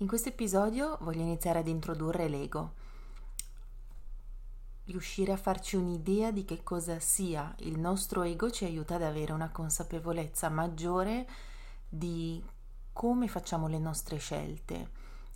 [0.00, 2.74] In questo episodio voglio iniziare ad introdurre l'ego,
[4.84, 9.32] riuscire a farci un'idea di che cosa sia il nostro ego ci aiuta ad avere
[9.32, 11.28] una consapevolezza maggiore
[11.88, 12.40] di
[12.92, 14.90] come facciamo le nostre scelte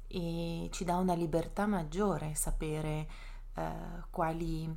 [0.07, 3.09] e ci dà una libertà maggiore sapere
[3.55, 3.73] eh,
[4.11, 4.73] quali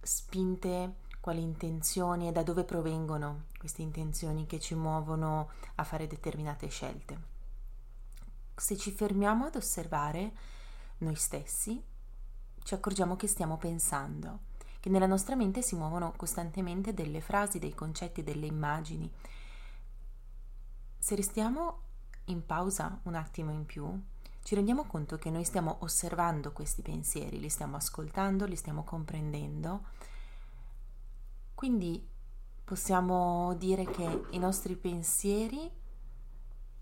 [0.00, 6.66] spinte, quali intenzioni e da dove provengono queste intenzioni che ci muovono a fare determinate
[6.66, 7.34] scelte
[8.56, 10.32] se ci fermiamo ad osservare
[10.98, 11.82] noi stessi,
[12.62, 14.40] ci accorgiamo che stiamo pensando,
[14.80, 19.12] che nella nostra mente si muovono costantemente delle frasi, dei concetti, delle immagini.
[20.98, 21.82] Se restiamo
[22.26, 24.02] in pausa un attimo in più,
[24.42, 29.84] ci rendiamo conto che noi stiamo osservando questi pensieri, li stiamo ascoltando, li stiamo comprendendo.
[31.54, 32.04] Quindi
[32.64, 35.70] possiamo dire che i nostri pensieri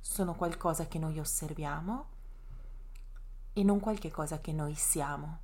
[0.06, 2.06] sono qualcosa che noi osserviamo
[3.54, 5.38] e non qualche cosa che noi siamo.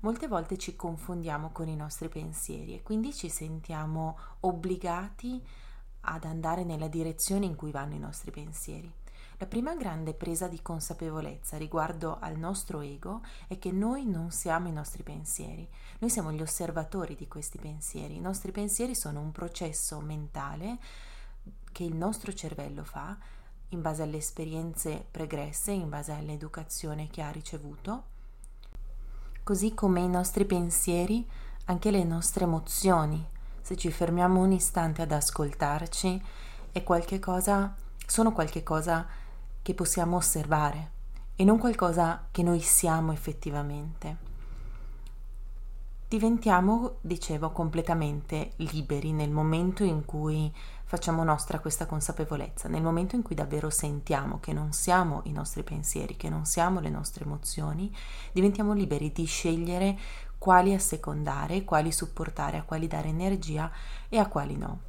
[0.00, 5.40] Molte volte ci confondiamo con i nostri pensieri e quindi ci sentiamo obbligati
[6.00, 8.92] ad andare nella direzione in cui vanno i nostri pensieri.
[9.38, 14.66] La prima grande presa di consapevolezza riguardo al nostro ego è che noi non siamo
[14.66, 15.66] i nostri pensieri,
[16.00, 18.16] noi siamo gli osservatori di questi pensieri.
[18.16, 20.78] I nostri pensieri sono un processo mentale
[21.70, 23.16] che il nostro cervello fa
[23.72, 28.04] in base alle esperienze pregresse, in base all'educazione che ha ricevuto,
[29.42, 31.26] così come i nostri pensieri,
[31.66, 33.24] anche le nostre emozioni.
[33.60, 36.22] Se ci fermiamo un istante ad ascoltarci,
[36.70, 37.74] è qualche cosa,
[38.06, 39.06] sono qualche cosa
[39.62, 40.90] che possiamo osservare
[41.34, 44.30] e non qualcosa che noi siamo effettivamente.
[46.08, 50.52] Diventiamo, dicevo, completamente liberi nel momento in cui
[50.92, 55.62] facciamo nostra questa consapevolezza, nel momento in cui davvero sentiamo che non siamo i nostri
[55.62, 57.90] pensieri, che non siamo le nostre emozioni,
[58.30, 59.98] diventiamo liberi di scegliere
[60.36, 63.72] quali assecondare, quali supportare, a quali dare energia
[64.10, 64.80] e a quali no.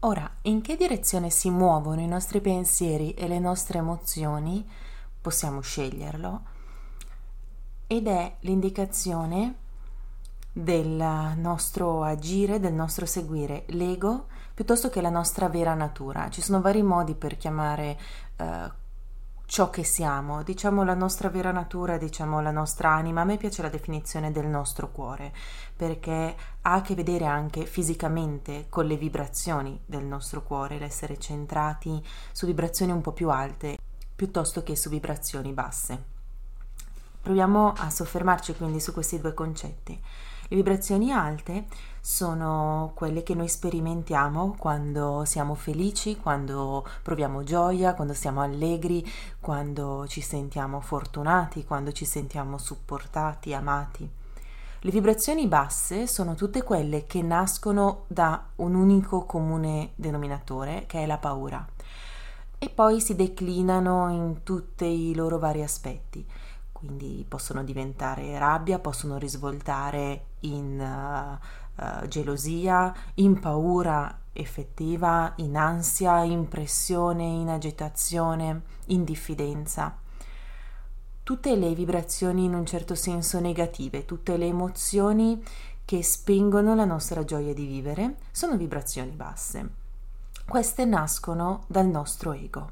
[0.00, 4.68] Ora, in che direzione si muovono i nostri pensieri e le nostre emozioni?
[5.20, 6.40] Possiamo sceglierlo
[7.86, 9.65] ed è l'indicazione
[10.58, 16.30] del nostro agire, del nostro seguire l'ego piuttosto che la nostra vera natura.
[16.30, 17.98] Ci sono vari modi per chiamare
[18.38, 18.44] uh,
[19.44, 23.20] ciò che siamo, diciamo la nostra vera natura, diciamo la nostra anima.
[23.20, 25.30] A me piace la definizione del nostro cuore
[25.76, 32.02] perché ha a che vedere anche fisicamente con le vibrazioni del nostro cuore, l'essere centrati
[32.32, 33.76] su vibrazioni un po' più alte
[34.16, 36.02] piuttosto che su vibrazioni basse.
[37.20, 40.02] Proviamo a soffermarci quindi su questi due concetti.
[40.48, 41.66] Le vibrazioni alte
[42.00, 49.04] sono quelle che noi sperimentiamo quando siamo felici, quando proviamo gioia, quando siamo allegri,
[49.40, 54.08] quando ci sentiamo fortunati, quando ci sentiamo supportati, amati.
[54.78, 61.06] Le vibrazioni basse sono tutte quelle che nascono da un unico comune denominatore, che è
[61.06, 61.66] la paura,
[62.56, 66.24] e poi si declinano in tutti i loro vari aspetti
[66.76, 76.22] quindi possono diventare rabbia, possono risvoltare in uh, uh, gelosia, in paura effettiva, in ansia,
[76.22, 79.98] in pressione, in agitazione, in diffidenza.
[81.22, 85.42] Tutte le vibrazioni in un certo senso negative, tutte le emozioni
[85.84, 89.70] che spengono la nostra gioia di vivere sono vibrazioni basse.
[90.46, 92.70] Queste nascono dal nostro ego.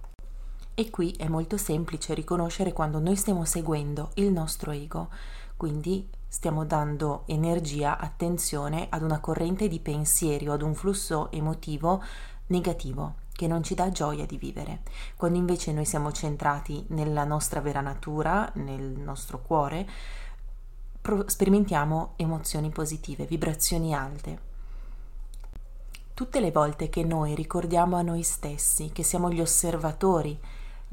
[0.74, 5.08] E qui è molto semplice riconoscere quando noi stiamo seguendo il nostro ego,
[5.56, 12.02] quindi stiamo dando energia, attenzione ad una corrente di pensieri o ad un flusso emotivo
[12.48, 14.80] negativo che non ci dà gioia di vivere.
[15.16, 19.88] Quando invece noi siamo centrati nella nostra vera natura, nel nostro cuore,
[21.24, 24.38] sperimentiamo emozioni positive, vibrazioni alte.
[26.14, 30.36] Tutte le volte che noi ricordiamo a noi stessi che siamo gli osservatori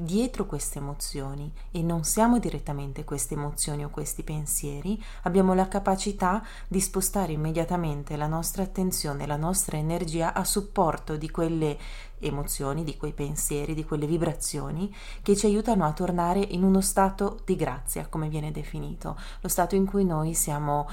[0.03, 6.43] dietro queste emozioni e non siamo direttamente queste emozioni o questi pensieri, abbiamo la capacità
[6.67, 11.77] di spostare immediatamente la nostra attenzione, la nostra energia a supporto di quelle
[12.19, 17.39] emozioni, di quei pensieri, di quelle vibrazioni che ci aiutano a tornare in uno stato
[17.45, 20.87] di grazia, come viene definito, lo stato in cui noi siamo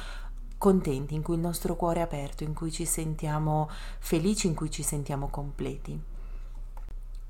[0.58, 3.68] contenti, in cui il nostro cuore è aperto, in cui ci sentiamo
[3.98, 5.98] felici, in cui ci sentiamo completi.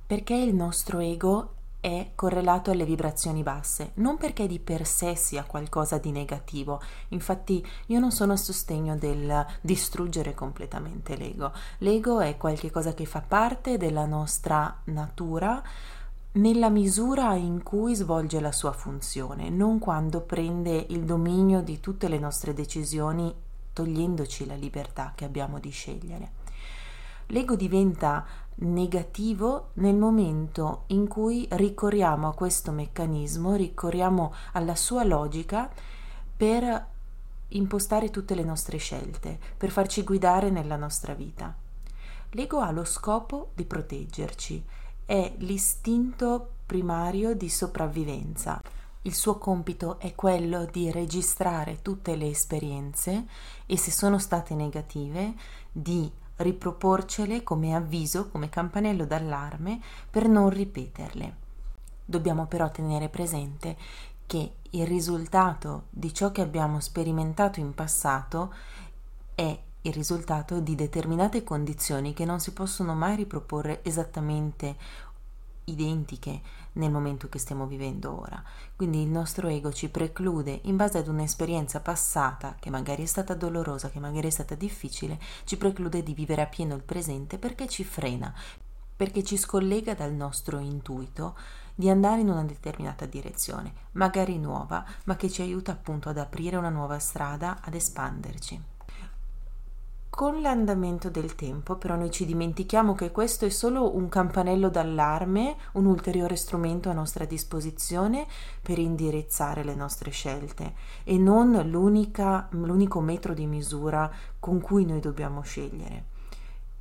[0.06, 5.44] Perché il nostro ego è correlato alle vibrazioni basse, non perché di per sé sia
[5.44, 6.80] qualcosa di negativo.
[7.08, 11.52] Infatti io non sono a sostegno del distruggere completamente l'ego.
[11.78, 15.62] L'ego è qualcosa che fa parte della nostra natura,
[16.32, 22.08] nella misura in cui svolge la sua funzione, non quando prende il dominio di tutte
[22.08, 23.34] le nostre decisioni
[23.72, 26.32] togliendoci la libertà che abbiamo di scegliere.
[27.26, 28.26] L'ego diventa
[28.60, 35.70] negativo nel momento in cui ricorriamo a questo meccanismo, ricorriamo alla sua logica
[36.36, 36.86] per
[37.48, 41.54] impostare tutte le nostre scelte, per farci guidare nella nostra vita.
[42.32, 44.64] L'ego ha lo scopo di proteggerci,
[45.04, 48.60] è l'istinto primario di sopravvivenza.
[49.02, 53.26] Il suo compito è quello di registrare tutte le esperienze
[53.64, 55.34] e se sono state negative
[55.72, 59.80] di riproporcele come avviso, come campanello d'allarme
[60.10, 61.46] per non ripeterle.
[62.04, 63.76] Dobbiamo però tenere presente
[64.26, 68.52] che il risultato di ciò che abbiamo sperimentato in passato
[69.34, 74.76] è il risultato di determinate condizioni che non si possono mai riproporre esattamente
[75.64, 76.40] identiche
[76.78, 78.42] nel momento che stiamo vivendo ora.
[78.74, 83.34] Quindi il nostro ego ci preclude, in base ad un'esperienza passata, che magari è stata
[83.34, 87.84] dolorosa, che magari è stata difficile, ci preclude di vivere appieno il presente perché ci
[87.84, 88.32] frena,
[88.96, 91.36] perché ci scollega dal nostro intuito
[91.74, 96.56] di andare in una determinata direzione, magari nuova, ma che ci aiuta appunto ad aprire
[96.56, 98.77] una nuova strada, ad espanderci.
[100.18, 105.54] Con l'andamento del tempo però noi ci dimentichiamo che questo è solo un campanello d'allarme,
[105.74, 108.26] un ulteriore strumento a nostra disposizione
[108.60, 110.74] per indirizzare le nostre scelte
[111.04, 114.10] e non l'unico metro di misura
[114.40, 116.06] con cui noi dobbiamo scegliere.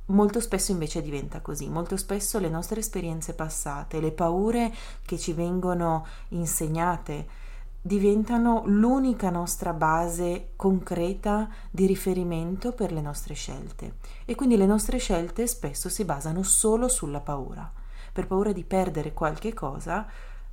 [0.06, 4.74] Molto spesso invece diventa così, molto spesso le nostre esperienze passate, le paure
[5.06, 7.46] che ci vengono insegnate,
[7.80, 14.98] diventano l'unica nostra base concreta di riferimento per le nostre scelte e quindi le nostre
[14.98, 17.70] scelte spesso si basano solo sulla paura.
[18.12, 20.06] Per paura di perdere qualche cosa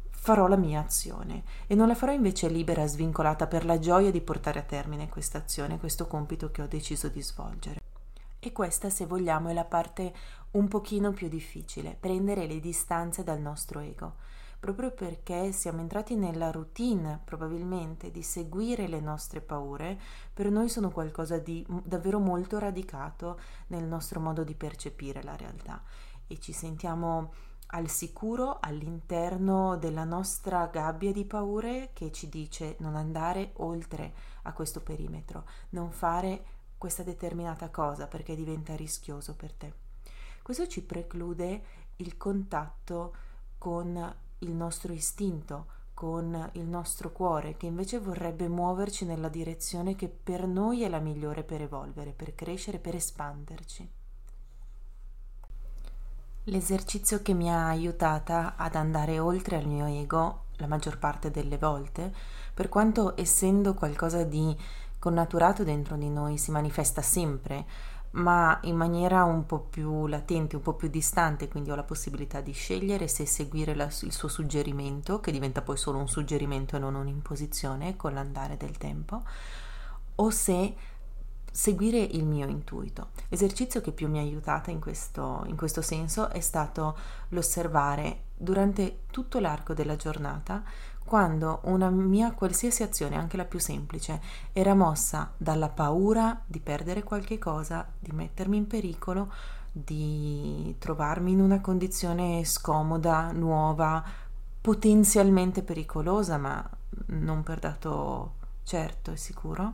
[0.10, 4.22] farò la mia azione e non la farò invece libera, svincolata per la gioia di
[4.22, 7.82] portare a termine questa azione, questo compito che ho deciso di svolgere.
[8.40, 10.14] E questa, se vogliamo, è la parte
[10.52, 14.16] un pochino più difficile, prendere le distanze dal nostro ego
[14.74, 20.00] proprio perché siamo entrati nella routine probabilmente di seguire le nostre paure,
[20.34, 25.82] per noi sono qualcosa di davvero molto radicato nel nostro modo di percepire la realtà
[26.28, 27.34] e ci sentiamo
[27.68, 34.14] al sicuro all'interno della nostra gabbia di paure che ci dice non andare oltre
[34.44, 36.46] a questo perimetro, non fare
[36.78, 39.74] questa determinata cosa perché diventa rischioso per te.
[40.42, 41.64] Questo ci preclude
[41.98, 43.16] il contatto
[43.58, 50.08] con il nostro istinto, con il nostro cuore, che invece vorrebbe muoverci nella direzione che
[50.08, 53.90] per noi è la migliore per evolvere, per crescere, per espanderci.
[56.48, 61.58] L'esercizio che mi ha aiutata ad andare oltre al mio ego la maggior parte delle
[61.58, 62.14] volte,
[62.54, 64.56] per quanto essendo qualcosa di
[65.00, 67.66] connaturato dentro di noi si manifesta sempre,
[68.16, 72.42] ma in maniera un po' più latente, un po' più distante, quindi ho la possibilità
[72.42, 76.80] di scegliere se seguire la, il suo suggerimento, che diventa poi solo un suggerimento e
[76.80, 79.24] non un'imposizione con l'andare del tempo,
[80.16, 80.76] o se
[81.52, 83.10] seguire il mio intuito.
[83.30, 86.98] L'esercizio che più mi ha aiutata in questo, in questo senso è stato
[87.30, 90.64] l'osservare durante tutto l'arco della giornata
[91.06, 94.20] quando una mia qualsiasi azione, anche la più semplice,
[94.52, 99.32] era mossa dalla paura di perdere qualche cosa, di mettermi in pericolo,
[99.72, 104.04] di trovarmi in una condizione scomoda, nuova,
[104.60, 106.68] potenzialmente pericolosa, ma
[107.08, 108.34] non per dato
[108.64, 109.74] certo e sicuro.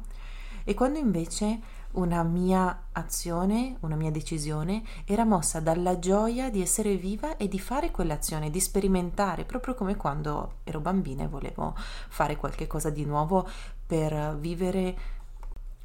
[0.66, 1.60] E quando invece
[1.94, 7.60] una mia azione, una mia decisione era mossa dalla gioia di essere viva e di
[7.60, 13.06] fare quell'azione, di sperimentare, proprio come quando ero bambina e volevo fare qualche cosa di
[13.06, 13.48] nuovo
[13.86, 15.20] per vivere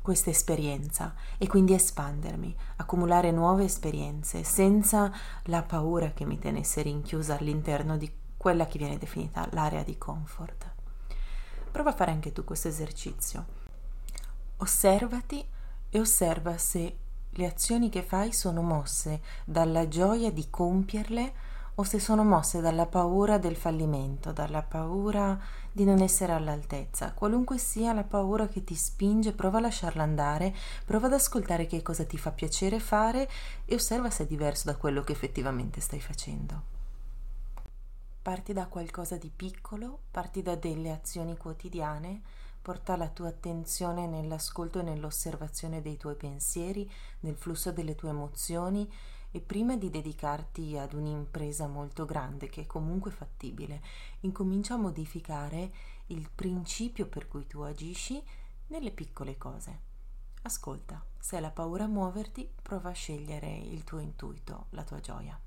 [0.00, 5.10] questa esperienza e quindi espandermi, accumulare nuove esperienze senza
[5.46, 10.74] la paura che mi tenesse rinchiusa all'interno di quella che viene definita l'area di comfort.
[11.72, 13.44] Prova a fare anche tu questo esercizio.
[14.58, 15.44] Osservati
[15.90, 16.96] e osserva se
[17.30, 21.32] le azioni che fai sono mosse dalla gioia di compierle
[21.78, 25.38] o se sono mosse dalla paura del fallimento, dalla paura
[25.70, 27.12] di non essere all'altezza.
[27.12, 30.54] Qualunque sia la paura che ti spinge, prova a lasciarla andare,
[30.86, 33.28] prova ad ascoltare che cosa ti fa piacere fare
[33.66, 36.74] e osserva se è diverso da quello che effettivamente stai facendo.
[38.22, 42.22] Parti da qualcosa di piccolo, parti da delle azioni quotidiane
[42.66, 48.92] Porta la tua attenzione nell'ascolto e nell'osservazione dei tuoi pensieri, nel flusso delle tue emozioni
[49.30, 53.80] e prima di dedicarti ad un'impresa molto grande che è comunque fattibile,
[54.22, 55.70] incomincia a modificare
[56.06, 58.20] il principio per cui tu agisci
[58.66, 59.80] nelle piccole cose.
[60.42, 64.98] Ascolta, se hai la paura a muoverti, prova a scegliere il tuo intuito, la tua
[64.98, 65.40] gioia.